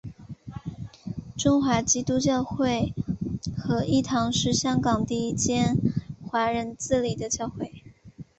[1.37, 2.91] 中华基督教会
[3.55, 5.77] 合一堂是香港第一间
[6.27, 7.83] 华人自理的教会。